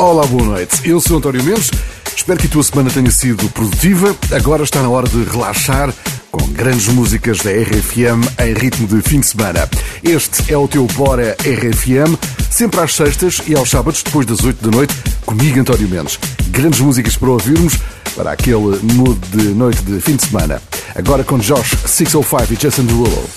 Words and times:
Olá, 0.00 0.26
boa 0.26 0.42
noite. 0.42 0.88
Eu 0.88 0.98
sou 0.98 1.18
António 1.18 1.44
Mendes. 1.44 1.70
Espero 2.16 2.40
que 2.40 2.46
a 2.46 2.50
tua 2.50 2.62
semana 2.62 2.88
tenha 2.88 3.10
sido 3.10 3.46
produtiva. 3.50 4.16
Agora 4.34 4.62
está 4.62 4.80
na 4.80 4.88
hora 4.88 5.06
de 5.06 5.24
relaxar 5.24 5.92
com 6.30 6.42
grandes 6.52 6.88
músicas 6.88 7.40
da 7.40 7.50
RFM 7.50 8.24
em 8.42 8.54
ritmo 8.54 8.88
de 8.88 9.02
fim 9.02 9.20
de 9.20 9.26
semana. 9.26 9.68
Este 10.02 10.54
é 10.54 10.56
o 10.56 10.66
teu 10.66 10.86
Bora 10.86 11.36
RFM, 11.40 12.16
sempre 12.50 12.80
às 12.80 12.94
sextas 12.94 13.42
e 13.46 13.54
aos 13.54 13.68
sábados, 13.68 14.02
depois 14.02 14.24
das 14.24 14.42
8 14.42 14.70
da 14.70 14.74
noite, 14.74 14.94
comigo, 15.26 15.60
António 15.60 15.86
Mendes. 15.86 16.18
Grandes 16.48 16.80
músicas 16.80 17.14
para 17.18 17.28
ouvirmos 17.28 17.74
para 18.16 18.32
aquele 18.32 18.78
mood 18.94 19.20
de 19.34 19.48
noite 19.48 19.82
de 19.82 20.00
fim 20.00 20.16
de 20.16 20.24
semana. 20.24 20.62
Agora 20.94 21.22
com 21.22 21.36
Josh 21.36 21.76
605 21.84 22.54
e 22.54 22.56
Jason 22.56 22.84
Derulo. 22.84 23.28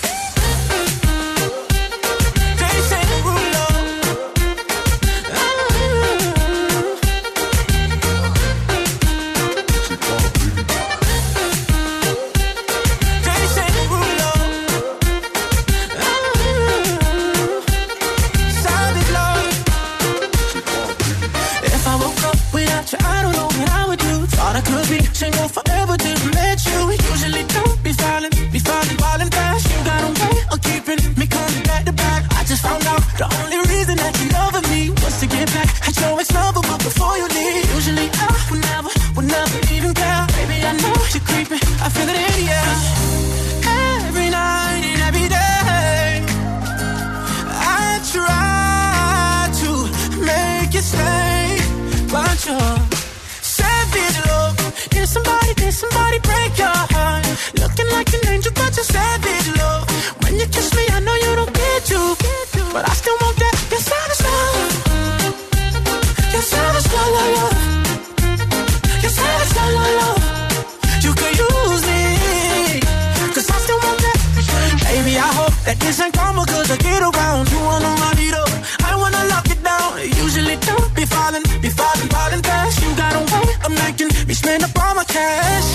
cash. 85.14 85.73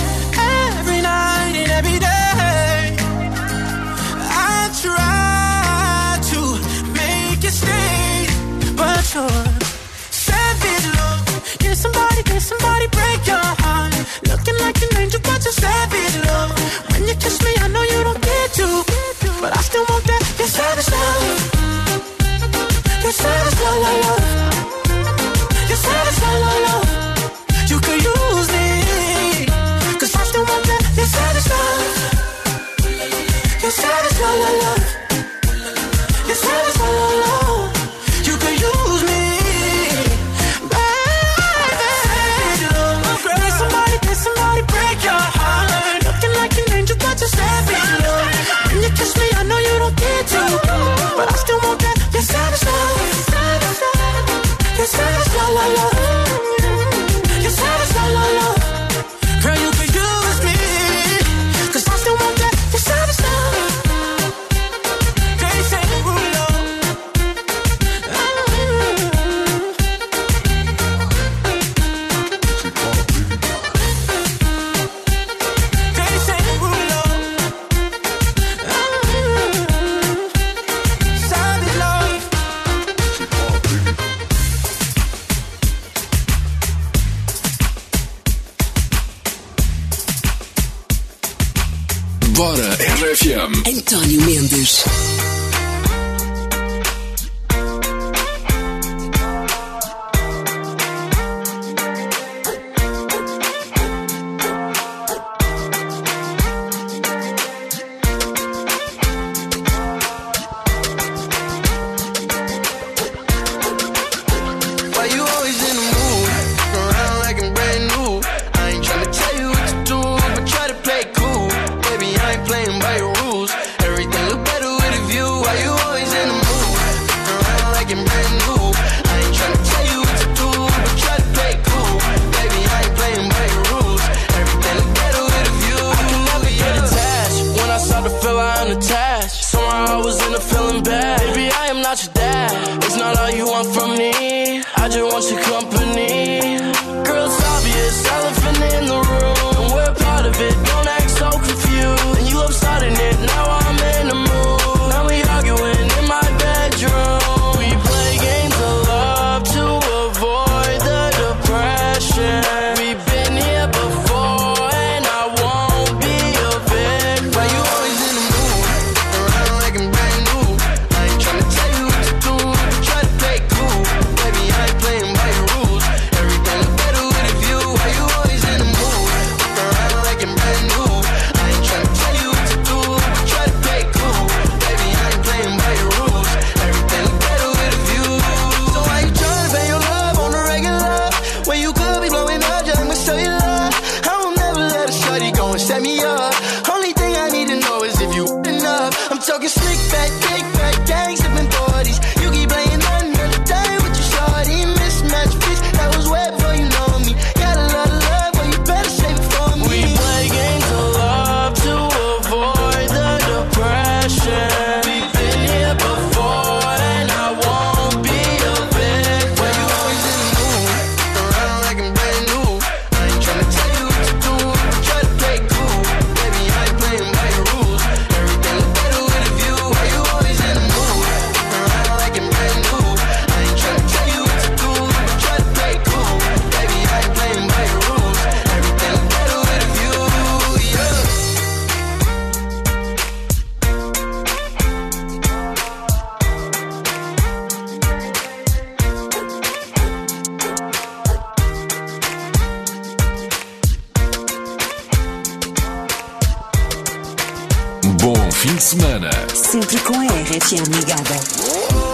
Semana. 258.89 259.09
Sempre 259.36 259.80
com 259.81 259.94
a 259.94 260.06
RFM 260.06 260.68
ligada. 260.75 261.88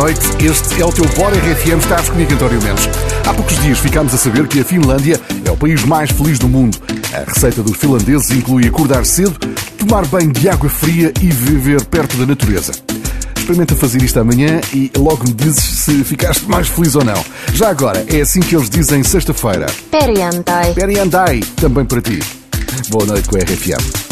Noite, 0.00 0.20
este 0.42 0.80
é 0.80 0.84
o 0.86 0.90
teu 0.90 1.04
Bora 1.14 1.36
RFM, 1.36 1.78
estás 1.78 2.08
comigo, 2.08 2.32
António 2.32 2.62
Mendes. 2.62 2.88
Há 3.26 3.34
poucos 3.34 3.60
dias 3.60 3.78
ficámos 3.80 4.14
a 4.14 4.16
saber 4.16 4.48
que 4.48 4.60
a 4.60 4.64
Finlândia 4.64 5.20
é 5.44 5.50
o 5.50 5.56
país 5.58 5.84
mais 5.84 6.10
feliz 6.10 6.38
do 6.38 6.48
mundo. 6.48 6.78
A 7.12 7.30
receita 7.30 7.62
dos 7.62 7.76
finlandeses 7.76 8.30
inclui 8.30 8.66
acordar 8.66 9.04
cedo, 9.04 9.36
tomar 9.76 10.06
banho 10.06 10.32
de 10.32 10.48
água 10.48 10.70
fria 10.70 11.12
e 11.20 11.26
viver 11.26 11.84
perto 11.84 12.16
da 12.16 12.24
natureza. 12.24 12.72
Experimenta 13.36 13.76
fazer 13.76 14.02
isto 14.02 14.18
amanhã 14.18 14.62
e 14.72 14.90
logo 14.96 15.22
me 15.24 15.34
dizes 15.34 15.62
se 15.62 16.02
ficaste 16.02 16.46
mais 16.46 16.66
feliz 16.68 16.94
ou 16.94 17.04
não. 17.04 17.22
Já 17.52 17.68
agora, 17.68 18.02
é 18.08 18.22
assim 18.22 18.40
que 18.40 18.56
eles 18.56 18.70
dizem 18.70 19.02
sexta-feira. 19.02 19.66
Periantai. 19.90 20.72
Periantai, 20.72 21.40
também 21.56 21.84
para 21.84 22.00
ti. 22.00 22.20
Boa 22.88 23.04
noite 23.04 23.28
com 23.28 23.36
a 23.36 23.40
RFM. 23.40 24.09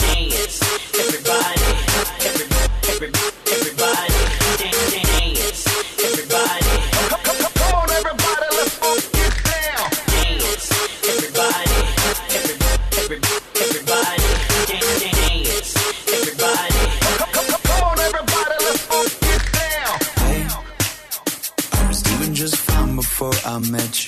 met 23.70 24.07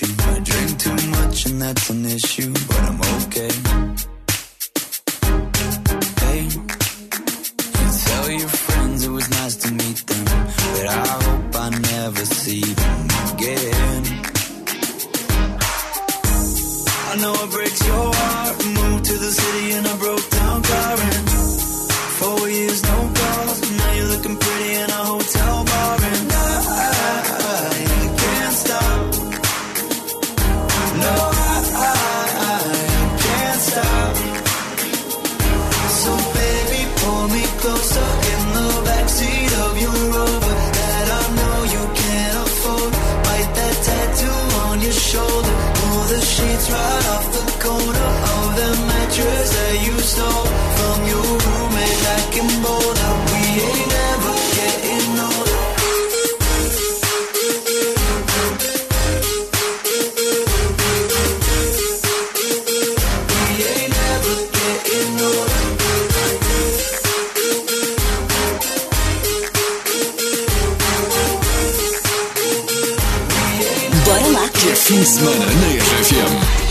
Kingsman 74.91 75.39
на 75.39 75.45
RFM. 75.45 76.61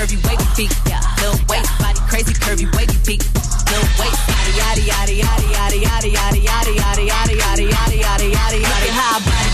curvy, 0.00 0.16
wavy 0.26 0.44
feet. 0.54 0.72
Yeah. 0.86 1.00
Little 1.16 1.40
waist, 1.48 1.78
body 1.78 2.00
crazy, 2.08 2.34
curvy, 2.34 2.76
wavy 2.76 2.92
feet. 3.04 3.39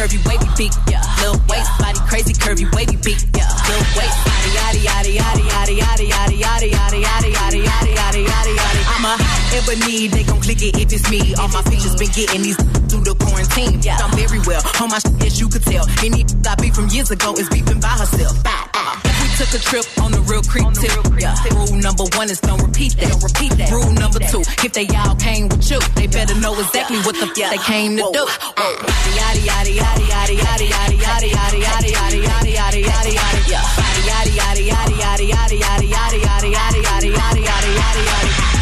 curvy 0.00 0.16
wavy 0.24 0.48
beak 0.56 0.72
yeah 0.88 1.04
little 1.20 1.36
waist 1.44 1.68
body 1.76 2.00
crazy 2.08 2.32
curvy 2.32 2.64
wavy 2.72 2.96
beak 3.04 3.20
yeah 3.36 3.44
little 3.68 3.84
waist 3.92 4.16
body 4.24 4.50
yaddy 4.56 4.80
yaddy 4.88 5.12
yaddy 5.20 5.44
yaddy 5.52 5.76
yaddy 5.76 6.06
yaddy 6.08 6.40
yaddy 6.40 6.72
yaddy 6.72 7.04
yaddy 7.04 7.28
yaddy 7.36 7.60
yaddy 7.68 7.92
yaddy 8.00 8.24
yaddy 8.24 8.52
yaddy 8.56 8.82
I'm 8.96 9.04
a 9.04 9.12
hot 9.20 9.52
ebony 9.52 10.08
they 10.08 10.24
gon' 10.24 10.40
click 10.40 10.62
it 10.62 10.80
if 10.80 10.90
it's 10.90 11.10
me 11.10 11.34
all 11.34 11.48
my 11.48 11.60
features 11.68 11.96
been 11.96 12.08
getting 12.16 12.40
these 12.40 12.56
through 12.88 13.04
the 13.04 13.14
quarantine 13.20 13.82
yeah 13.82 14.00
I'm 14.00 14.16
very 14.16 14.40
well 14.48 14.64
on 14.80 14.88
my 14.88 15.00
shit 15.00 15.20
as 15.20 15.38
you 15.38 15.50
could 15.50 15.64
tell 15.68 15.84
any 16.00 16.24
I 16.48 16.54
beat 16.56 16.74
from 16.74 16.88
years 16.88 17.10
ago 17.10 17.34
is 17.34 17.50
beefing 17.50 17.80
by 17.80 17.92
herself 18.00 18.40
we 19.04 19.09
took 19.40 19.56
a 19.56 19.64
trip 19.64 19.88
on 20.04 20.12
the 20.12 20.20
real 20.28 20.44
creep 20.44 20.68
tip. 20.76 20.92
Yeah. 21.16 21.32
Rule 21.56 21.72
number 21.80 22.04
one 22.12 22.28
is 22.28 22.40
don't 22.44 22.60
repeat 22.60 22.92
that. 23.00 23.08
Don't 23.08 23.24
repeat 23.24 23.56
that. 23.56 23.72
Rule 23.72 23.88
number 23.96 24.20
two, 24.20 24.44
if 24.60 24.76
they 24.76 24.84
all 24.92 25.16
came 25.16 25.48
with 25.48 25.64
you, 25.64 25.80
they 25.96 26.04
better 26.12 26.36
know 26.36 26.52
exactly 26.60 27.00
what 27.08 27.16
the 27.16 27.24
fuck 27.24 27.48
they 27.48 27.64
came 27.64 27.96
to 27.96 28.04
do. 28.12 28.28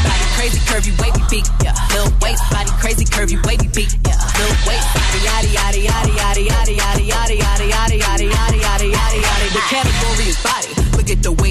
Body 0.07 0.27
crazy 0.39 0.63
curvy 0.63 0.95
wavy 1.03 1.23
beak, 1.27 1.47
yeah. 1.59 1.75
Little 1.91 2.15
waist 2.23 2.45
body 2.55 2.71
crazy 2.79 3.05
curvy 3.05 3.35
wavy 3.43 3.67
beak, 3.75 3.91
yeah. 4.07 4.15
Little 4.39 4.55
waist. 4.63 4.87
Yadi 5.27 5.51
yadi 5.51 5.81
yadi 5.91 6.13
yadi 6.15 6.43
yadi 6.47 6.73
yadi 6.79 7.03
yadi 7.11 7.35
yadi 7.43 7.67
yadi 7.67 7.97
yadi 7.99 8.27
yadi 8.31 8.87
yadi 8.87 8.87
yadi 8.95 9.59
yadi. 9.75 9.88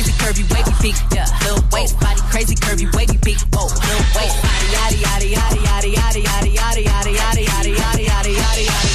crazy 0.00 0.12
curvy 0.12 0.44
wavy 0.54 0.72
beak 0.80 0.96
yeah 1.12 1.26
little 1.44 1.64
waist 1.72 2.00
body 2.00 2.20
crazy 2.32 2.54
curvy 2.54 2.86
wavy 2.96 3.18
beak 3.22 3.38
oh 3.54 3.68
little 3.68 4.06
waist 4.16 4.36
body 4.40 4.66
yaddy 4.74 4.98
yaddy 5.04 5.28
yaddy 5.36 5.60
yaddy 5.60 5.90
yaddy 5.92 6.22
yaddy 6.24 6.52
yaddy 6.56 6.84
yaddy 6.88 7.12
yaddy 7.16 7.44
yaddy 7.44 7.74
yaddy 7.74 7.74
yaddy 7.76 8.34
yaddy 8.40 8.64
yaddy 8.64 8.90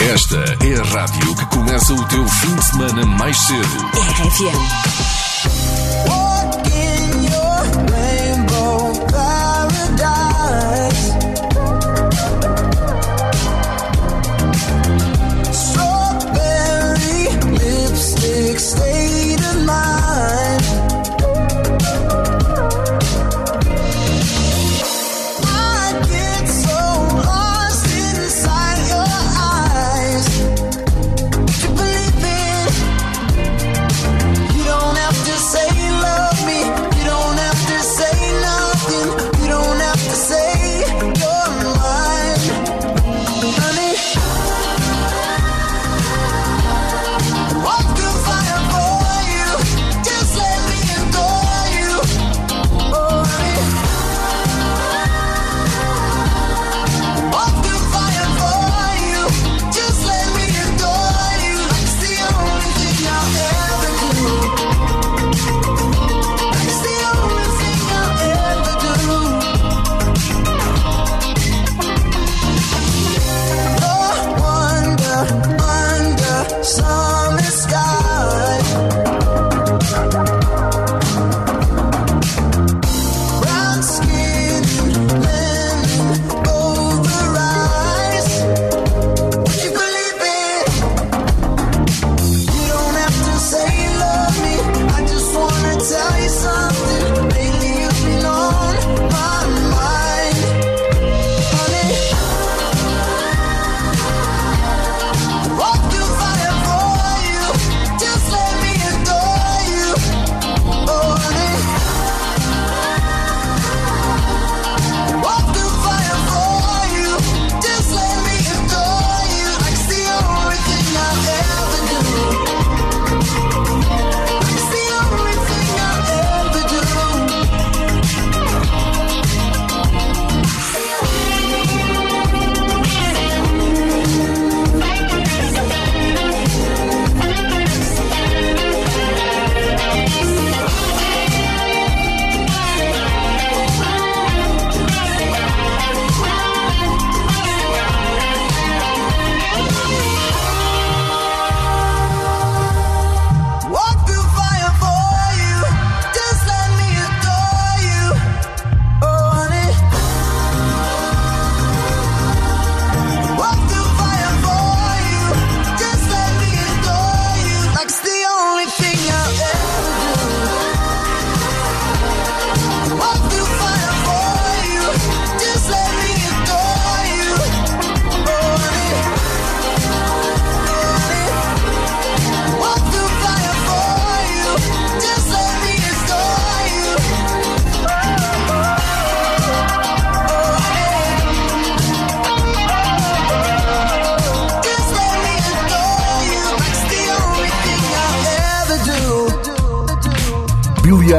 Esta 0.00 0.42
é 0.64 0.78
a 0.78 0.82
rádio 0.84 1.34
que 1.34 1.46
começa 1.46 1.92
o 1.92 2.04
teu 2.06 2.26
fim 2.28 2.54
de 2.54 2.64
semana 2.64 3.04
mais 3.04 3.36
cedo. 3.36 3.90
RFM. 3.94 4.97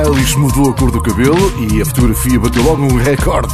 Eilish 0.10 0.36
mudou 0.38 0.72
a 0.72 0.74
cor 0.74 0.90
do 0.90 1.00
cabelo 1.02 1.54
e 1.72 1.82
a 1.84 1.86
fotografia 1.86 2.40
bateu 2.40 2.64
logo 2.64 2.82
um 2.82 2.98
recorde. 2.98 3.54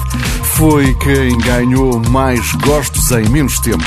Foi 0.55 0.93
quem 0.95 1.37
ganhou 1.39 1.99
mais 2.09 2.53
gostos 2.53 3.11
em 3.11 3.27
menos 3.27 3.59
tempo. 3.59 3.83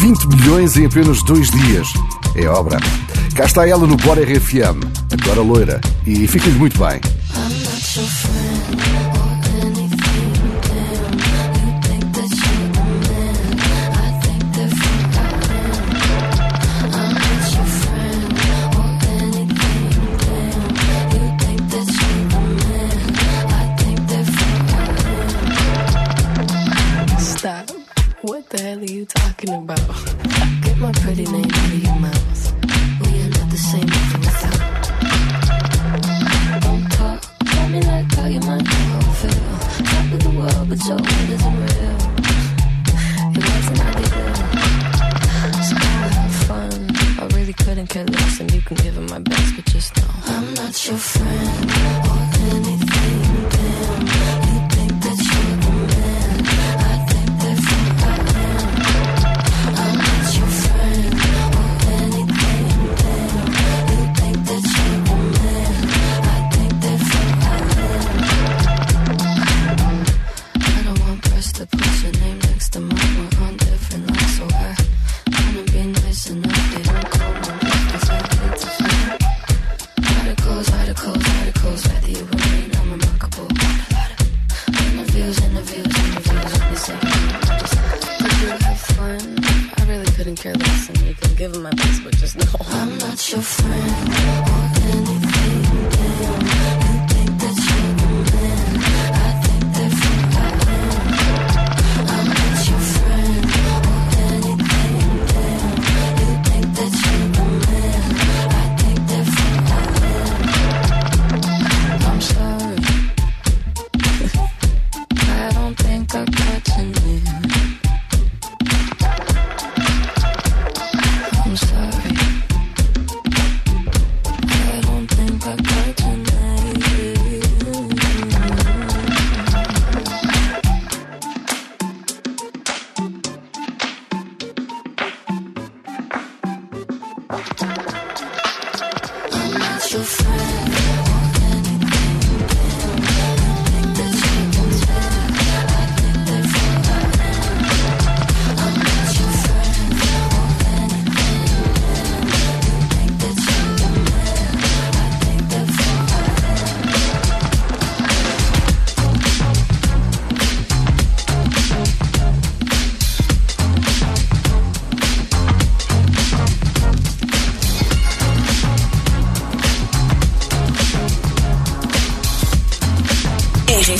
20 0.00 0.26
milhões 0.26 0.76
em 0.76 0.86
apenas 0.86 1.22
dois 1.22 1.48
dias. 1.50 1.86
É 2.34 2.48
obra. 2.48 2.80
Cá 3.36 3.44
está 3.44 3.68
ela 3.68 3.86
no 3.86 3.96
Bora 3.96 4.22
RFM, 4.22 4.82
agora 5.12 5.40
loira, 5.40 5.80
e 6.04 6.26
fica-lhe 6.26 6.58
muito 6.58 6.76
bem. 6.78 7.00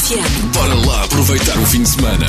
FM. 0.04 0.52
Bora 0.52 0.74
lá 0.86 1.04
aproveitar 1.04 1.58
o 1.58 1.64
fim 1.64 1.82
de 1.82 1.88
semana. 1.88 2.26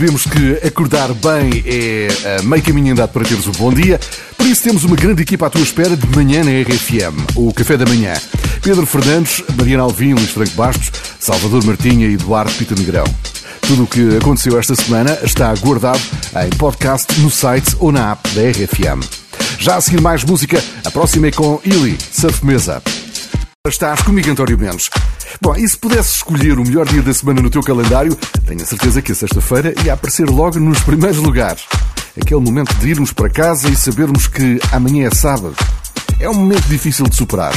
Sabemos 0.00 0.24
que 0.24 0.66
acordar 0.66 1.12
bem 1.12 1.62
é 1.66 2.38
a 2.38 2.42
meio 2.42 2.62
caminho 2.62 2.92
andado 2.92 3.10
para 3.10 3.22
teres 3.22 3.46
um 3.46 3.52
bom 3.52 3.70
dia. 3.70 4.00
Por 4.34 4.46
isso 4.46 4.62
temos 4.62 4.82
uma 4.82 4.96
grande 4.96 5.20
equipa 5.20 5.46
à 5.46 5.50
tua 5.50 5.60
espera 5.60 5.94
de 5.94 6.06
manhã 6.16 6.42
na 6.42 6.52
RFM, 6.52 7.36
o 7.36 7.52
Café 7.52 7.76
da 7.76 7.84
Manhã. 7.84 8.14
Pedro 8.62 8.86
Fernandes, 8.86 9.44
Mariana 9.58 9.82
Alvim, 9.82 10.14
Luís 10.14 10.30
Franco 10.30 10.52
Bastos, 10.52 10.90
Salvador 11.18 11.62
Martinha 11.66 12.06
e 12.06 12.14
Eduardo 12.14 12.50
Pita 12.52 12.74
Negrão. 12.74 13.04
Tudo 13.60 13.82
o 13.82 13.86
que 13.86 14.16
aconteceu 14.16 14.58
esta 14.58 14.74
semana 14.74 15.18
está 15.22 15.54
guardado 15.56 16.00
em 16.46 16.48
podcast 16.56 17.20
no 17.20 17.30
site 17.30 17.76
ou 17.78 17.92
na 17.92 18.12
app 18.12 18.26
da 18.30 18.40
RFM. 18.40 19.06
Já 19.58 19.76
a 19.76 19.82
seguir 19.82 20.00
mais 20.00 20.24
música, 20.24 20.64
a 20.82 20.90
próxima 20.90 21.26
é 21.26 21.30
com 21.30 21.60
Illy, 21.62 21.98
Surf 22.10 22.42
Mesa. 22.46 22.82
Estás 23.68 24.00
comigo, 24.00 24.30
António 24.30 24.56
Mendes. 24.56 24.88
Bom, 25.40 25.54
e 25.56 25.68
se 25.68 25.76
pudesses 25.76 26.16
escolher 26.16 26.58
o 26.58 26.64
melhor 26.64 26.86
dia 26.86 27.02
da 27.02 27.12
semana 27.12 27.40
no 27.42 27.50
teu 27.50 27.62
calendário, 27.62 28.16
tenho 28.46 28.62
a 28.62 28.66
certeza 28.66 29.02
que 29.02 29.12
a 29.12 29.14
sexta-feira 29.14 29.74
ia 29.84 29.92
aparecer 29.92 30.28
logo 30.28 30.58
nos 30.58 30.80
primeiros 30.80 31.18
lugares. 31.18 31.62
Aquele 32.20 32.40
momento 32.40 32.74
de 32.74 32.88
irmos 32.88 33.12
para 33.12 33.30
casa 33.30 33.68
e 33.68 33.76
sabermos 33.76 34.26
que 34.26 34.60
amanhã 34.72 35.08
é 35.08 35.14
sábado. 35.14 35.54
É 36.18 36.28
um 36.28 36.34
momento 36.34 36.64
difícil 36.68 37.06
de 37.06 37.16
superar. 37.16 37.52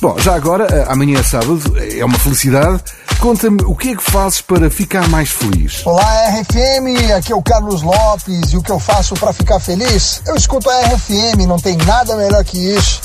Bom, 0.00 0.16
já 0.18 0.34
agora, 0.34 0.66
eh, 0.70 0.84
amanhã 0.88 1.18
é 1.18 1.22
sábado, 1.22 1.60
é 1.76 2.04
uma 2.04 2.18
felicidade. 2.18 2.82
Conta-me 3.18 3.62
o 3.64 3.74
que 3.74 3.90
é 3.90 3.96
que 3.96 4.02
fazes 4.02 4.40
para 4.40 4.70
ficar 4.70 5.08
mais 5.08 5.30
feliz? 5.30 5.84
Olá, 5.84 6.28
RFM, 6.28 7.12
aqui 7.16 7.32
é 7.32 7.36
o 7.36 7.42
Carlos 7.42 7.82
Lopes 7.82 8.52
e 8.52 8.56
o 8.56 8.62
que 8.62 8.70
eu 8.70 8.78
faço 8.78 9.14
para 9.14 9.32
ficar 9.32 9.58
feliz? 9.60 10.22
Eu 10.26 10.36
escuto 10.36 10.70
a 10.70 10.80
RFM, 10.82 11.46
não 11.46 11.58
tem 11.58 11.76
nada 11.78 12.16
melhor 12.16 12.42
que 12.44 12.58
isso. 12.58 13.00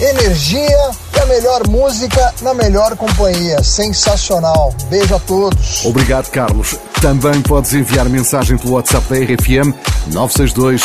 Energia 0.00 0.90
e 1.14 1.20
a 1.20 1.26
melhor 1.26 1.68
música 1.68 2.34
na 2.42 2.52
melhor 2.52 2.96
companhia. 2.96 3.62
Sensacional. 3.62 4.74
Beijo 4.90 5.14
a 5.14 5.20
todos. 5.20 5.84
Obrigado, 5.84 6.30
Carlos. 6.30 6.76
Também 7.00 7.40
podes 7.42 7.72
enviar 7.74 8.08
mensagem 8.08 8.56
pelo 8.58 8.74
WhatsApp 8.74 9.06
da 9.08 9.16
RFM 9.16 9.72
962 10.12 10.82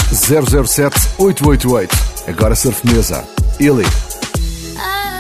007 0.67 0.95
888. 1.17 1.97
Agora 2.27 2.55
surf 2.55 2.85
mesa. 2.85 3.23
Illy. 3.59 3.85
I 4.77 5.18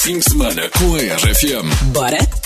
fim 0.00 0.18
de 0.18 0.24
semana 0.24 0.62
com 0.70 0.94
a 0.94 0.98
RFM. 0.98 1.68
Bora? 1.92 2.39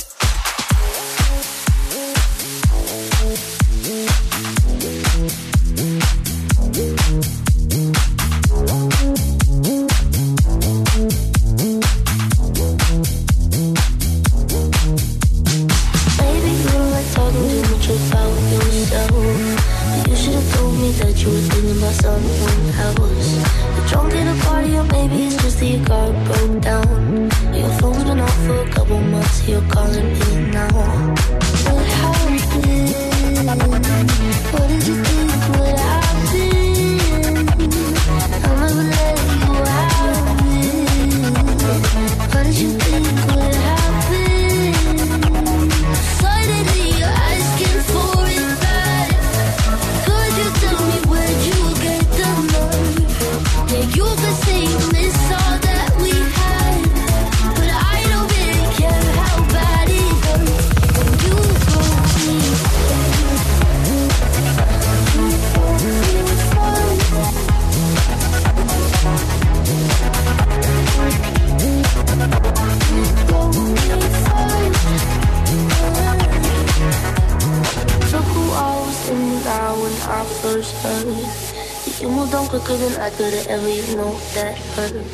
hurt. 80.85 82.01
You 82.01 82.09
moved 82.11 82.35
on 82.35 82.47
quicker 82.49 82.77
than 82.77 83.01
I 83.01 83.11
could 83.11 83.33
have 83.33 83.47
ever, 83.47 83.69
you 83.69 83.97
know 83.97 84.13
that 84.35 84.59
hurt. 84.77 85.07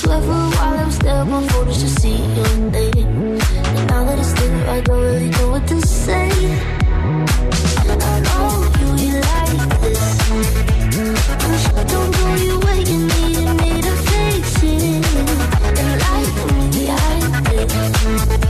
Swear 0.00 0.20
for 0.20 0.30
a 0.30 0.50
while 0.56 0.78
I'm 0.78 0.90
still 0.90 1.24
my 1.24 1.48
photos 1.48 1.78
to 1.82 1.88
see 1.88 2.18
your 2.36 2.56
name. 2.76 3.40
And 3.76 3.86
now 3.88 4.04
that 4.04 4.18
it's 4.18 4.32
there, 4.38 4.70
I 4.70 4.80
don't 4.80 5.02
really 5.02 5.30
know 5.30 5.50
what 5.52 5.66
to 5.68 5.80
say. 5.80 6.30
I 8.12 8.20
know 8.26 8.50
you, 8.80 8.88
you 9.04 9.16
like 9.30 9.80
this. 9.80 10.04
Wish 11.48 11.66
I 11.80 11.84
don't 11.92 12.10
know 12.16 12.34
you 12.44 12.54
where 12.60 12.80
you 12.90 12.98
needed 13.12 13.50
me 13.60 13.72
to 13.86 13.94
fix 14.08 14.62
it. 14.62 15.04
And 15.80 15.92
like 16.04 16.34
me, 16.74 16.82
I 16.90 17.00
did. 17.48 18.49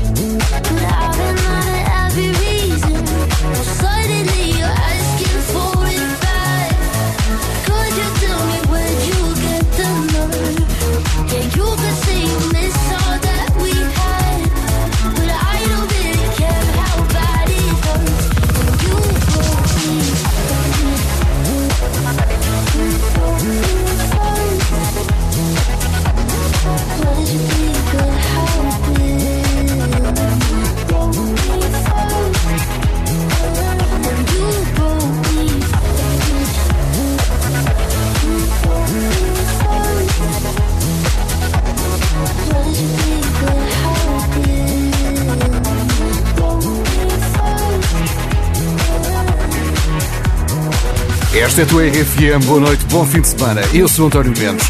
Esta 51.32 51.60
é 51.60 51.64
a 51.64 51.66
tua 51.66 51.82
RFM, 51.86 52.44
boa 52.44 52.58
noite, 52.58 52.84
bom 52.86 53.06
fim 53.06 53.20
de 53.20 53.28
semana. 53.28 53.60
Eu 53.72 53.86
sou 53.86 54.08
António 54.08 54.32
Mendes. 54.36 54.66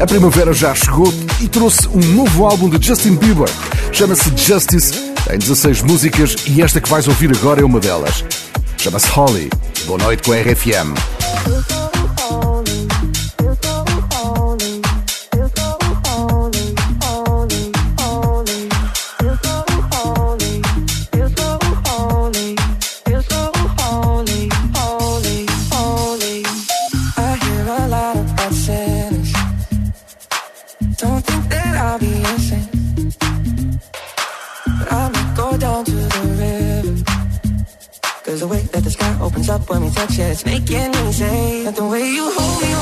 A 0.00 0.06
primavera 0.06 0.52
já 0.52 0.72
chegou 0.72 1.12
e 1.40 1.48
trouxe 1.48 1.88
um 1.88 1.98
novo 1.98 2.46
álbum 2.46 2.70
de 2.70 2.86
Justin 2.86 3.16
Bieber. 3.16 3.48
Chama-se 3.92 4.30
Justice, 4.36 4.92
tem 5.26 5.36
16 5.36 5.82
músicas 5.82 6.36
e 6.46 6.62
esta 6.62 6.80
que 6.80 6.88
vais 6.88 7.08
ouvir 7.08 7.36
agora 7.36 7.60
é 7.60 7.64
uma 7.64 7.80
delas. 7.80 8.24
Chama-se 8.78 9.08
Holly. 9.08 9.50
Boa 9.84 9.98
noite 9.98 10.22
com 10.22 10.32
a 10.32 10.36
RFM. 10.36 10.94
When 39.68 39.82
we 39.82 39.90
touch 39.90 40.18
it. 40.18 40.30
it's 40.30 40.44
making 40.44 40.92
me 40.92 41.12
say 41.12 41.64
that 41.64 41.74
the 41.74 41.84
way 41.84 42.08
you 42.08 42.30
hold 42.30 42.62
me. 42.62 42.75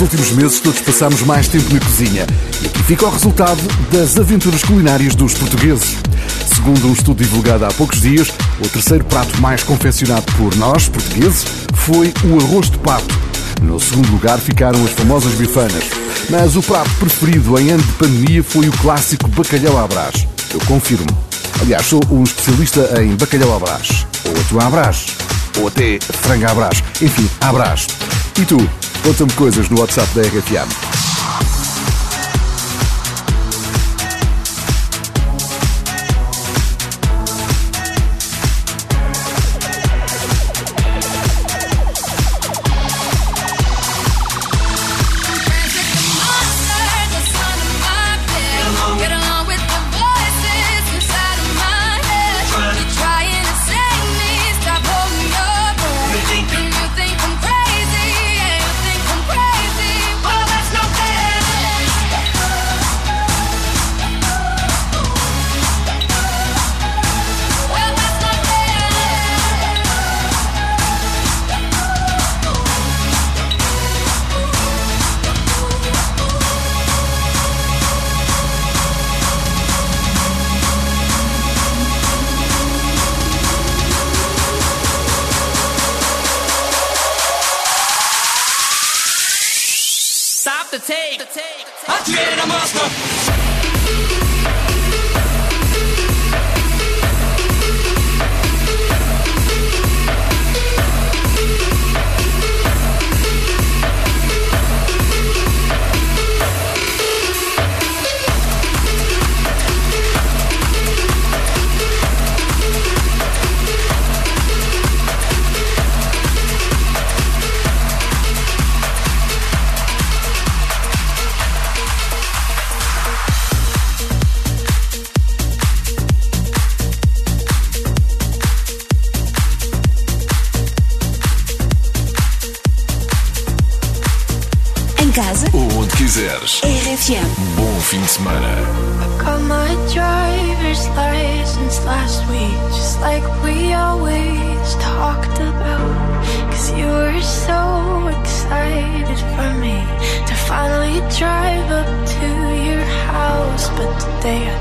Últimos 0.00 0.30
meses, 0.32 0.60
todos 0.60 0.80
passamos 0.80 1.20
mais 1.22 1.46
tempo 1.46 1.74
na 1.74 1.78
cozinha. 1.78 2.26
E 2.62 2.66
aqui 2.66 2.82
fica 2.84 3.06
o 3.06 3.10
resultado 3.10 3.60
das 3.92 4.16
aventuras 4.16 4.64
culinárias 4.64 5.14
dos 5.14 5.34
portugueses. 5.34 5.98
Segundo 6.54 6.88
um 6.88 6.92
estudo 6.94 7.22
divulgado 7.22 7.66
há 7.66 7.68
poucos 7.68 8.00
dias, 8.00 8.32
o 8.64 8.68
terceiro 8.68 9.04
prato 9.04 9.38
mais 9.42 9.62
confeccionado 9.62 10.24
por 10.38 10.56
nós, 10.56 10.88
portugueses, 10.88 11.44
foi 11.74 12.14
o 12.24 12.40
arroz 12.40 12.70
de 12.70 12.78
pato. 12.78 13.14
No 13.60 13.78
segundo 13.78 14.10
lugar 14.10 14.38
ficaram 14.38 14.82
as 14.84 14.90
famosas 14.92 15.34
bifanas. 15.34 15.84
Mas 16.30 16.56
o 16.56 16.62
prato 16.62 16.90
preferido 16.98 17.58
em 17.58 17.70
ano 17.70 17.82
de 17.82 17.92
pandemia 17.92 18.42
foi 18.42 18.70
o 18.70 18.72
clássico 18.78 19.28
bacalhau 19.28 19.78
à 19.78 19.86
brás. 19.86 20.26
Eu 20.50 20.60
confirmo. 20.60 21.06
Aliás, 21.60 21.84
sou 21.84 22.00
um 22.10 22.24
especialista 22.24 23.02
em 23.02 23.14
bacalhau 23.16 23.54
à 23.54 23.58
brás. 23.58 24.06
Ou 24.24 24.40
atum 24.40 24.60
à 24.60 24.70
brás. 24.70 25.06
Ou 25.58 25.68
até 25.68 25.98
frango 26.00 26.46
à 26.46 26.54
brás. 26.54 26.82
Enfim, 27.02 27.28
à 27.42 27.52
brás. 27.52 27.86
E 28.38 28.46
tu? 28.46 28.56
Conta-me 29.02 29.32
coisas 29.34 29.68
no 29.70 29.80
WhatsApp 29.80 30.14
da 30.14 30.22
RFM 30.22 30.89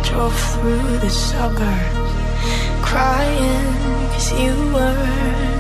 drove 0.09 0.33
through 0.53 0.97
the 0.97 1.09
suburbs 1.09 2.13
crying 2.81 4.09
cause 4.11 4.31
you 4.41 4.55
weren't 4.73 5.58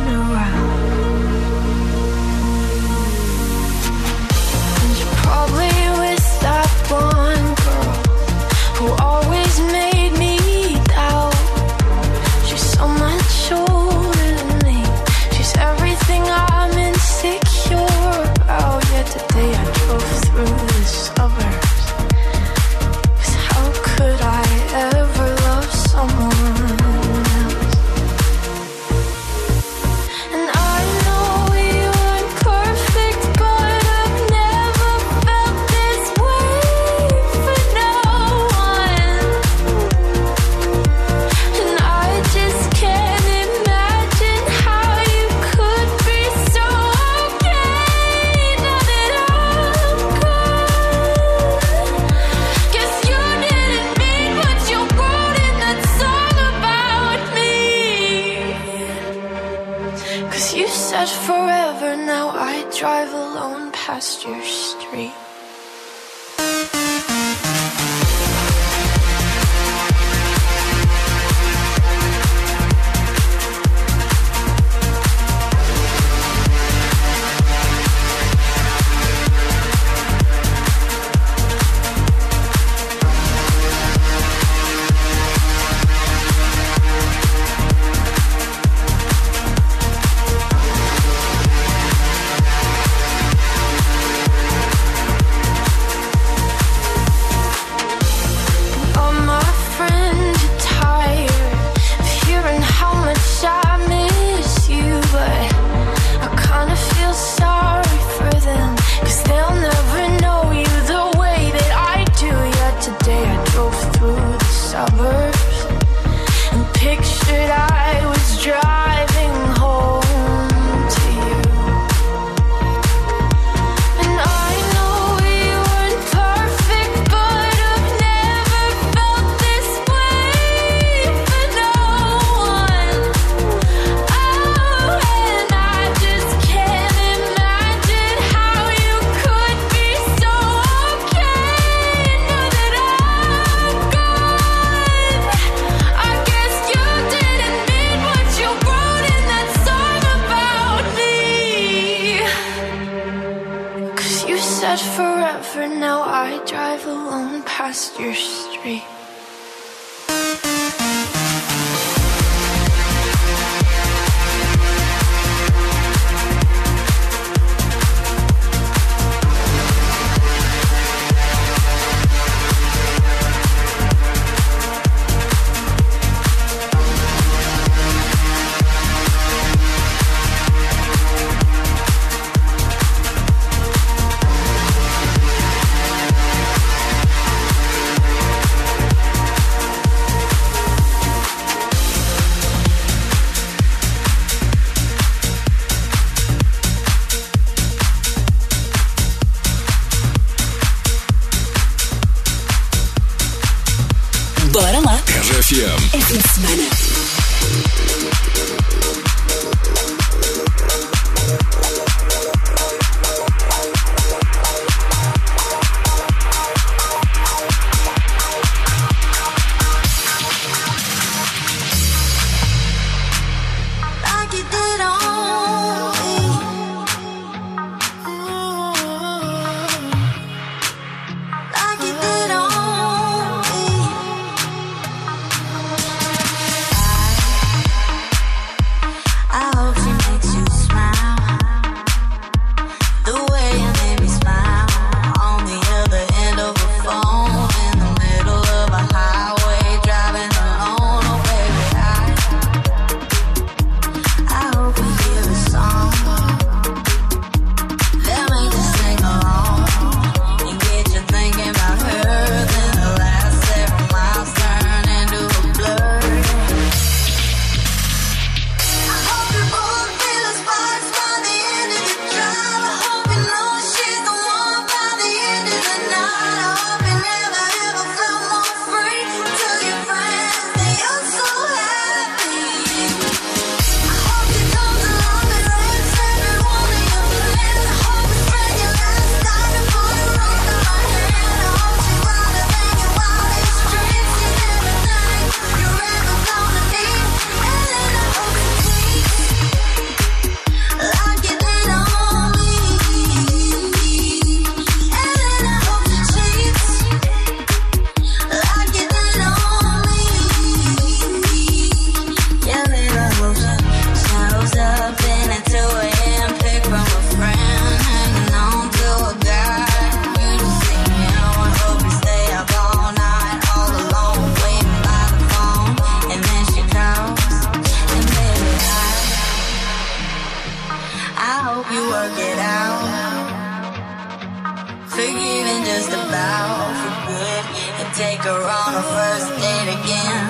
been 335.49 335.65
just 335.65 335.89
about 335.89 336.69
for 336.79 336.93
good 337.09 337.43
and 337.79 337.87
take 337.95 338.21
her 338.21 338.41
on 338.59 338.71
a 338.81 338.83
first 338.93 339.29
date 339.41 339.69
again. 339.79 340.23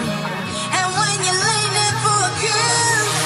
And 0.77 0.87
when 0.99 1.17
you're 1.27 1.43
it 1.87 1.95
for 2.03 2.19
a 2.27 2.31
kiss. 2.39 3.18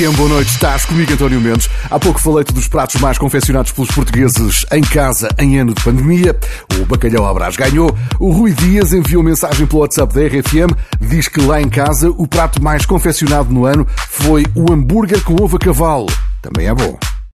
RFM, 0.00 0.16
boa 0.16 0.28
noite. 0.30 0.50
Estás 0.50 0.86
comigo, 0.86 1.12
António 1.12 1.40
Mendes. 1.40 1.68
Há 1.90 1.98
pouco 1.98 2.18
falei-te 2.18 2.54
dos 2.54 2.66
pratos 2.66 2.98
mais 3.00 3.18
confeccionados 3.18 3.70
pelos 3.70 3.90
portugueses 3.90 4.64
em 4.72 4.80
casa 4.80 5.28
em 5.38 5.58
ano 5.58 5.74
de 5.74 5.84
pandemia. 5.84 6.38
O 6.80 6.86
bacalhau 6.86 7.26
à 7.26 7.34
brás 7.34 7.54
ganhou. 7.54 7.94
O 8.18 8.32
Rui 8.32 8.52
Dias 8.52 8.94
enviou 8.94 9.22
mensagem 9.22 9.66
pelo 9.66 9.82
WhatsApp 9.82 10.14
da 10.14 10.22
RFM. 10.22 10.74
Diz 11.00 11.28
que 11.28 11.40
lá 11.40 11.60
em 11.60 11.68
casa 11.68 12.10
o 12.10 12.26
prato 12.26 12.62
mais 12.62 12.86
confeccionado 12.86 13.52
no 13.52 13.66
ano 13.66 13.86
foi 14.08 14.46
o 14.54 14.72
hambúrguer 14.72 15.22
com 15.22 15.34
ovo 15.42 15.56
a 15.56 15.60
cavalo. 15.60 16.06
Também 16.40 16.66
é 16.66 16.74
bom. 16.74 16.98